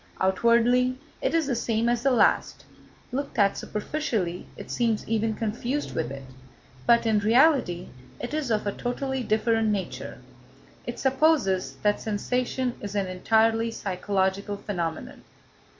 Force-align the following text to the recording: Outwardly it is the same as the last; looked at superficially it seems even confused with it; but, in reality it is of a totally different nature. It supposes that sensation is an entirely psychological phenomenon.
Outwardly 0.19 0.97
it 1.21 1.35
is 1.35 1.45
the 1.45 1.53
same 1.55 1.87
as 1.87 2.01
the 2.01 2.09
last; 2.09 2.65
looked 3.11 3.37
at 3.37 3.55
superficially 3.55 4.47
it 4.57 4.71
seems 4.71 5.07
even 5.07 5.35
confused 5.35 5.93
with 5.93 6.09
it; 6.09 6.23
but, 6.87 7.05
in 7.05 7.19
reality 7.19 7.87
it 8.19 8.33
is 8.33 8.49
of 8.49 8.65
a 8.65 8.71
totally 8.71 9.21
different 9.21 9.67
nature. 9.69 10.17
It 10.87 10.97
supposes 10.97 11.75
that 11.83 12.01
sensation 12.01 12.73
is 12.81 12.95
an 12.95 13.05
entirely 13.05 13.69
psychological 13.69 14.57
phenomenon. 14.57 15.21